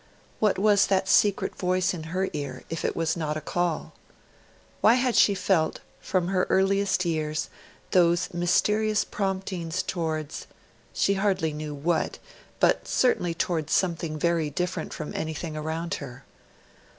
[0.39, 3.93] What was that secret voice in her ear, if it was not a call?
[4.81, 7.51] Why had she felt, from her earliest years,
[7.91, 10.47] those mysterious promptings towards...
[10.91, 12.17] she hardly knew what,
[12.59, 16.25] but certainly towards something very different from anything around her?